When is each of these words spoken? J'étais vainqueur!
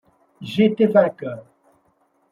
J'étais 0.41 0.87
vainqueur! 0.87 1.45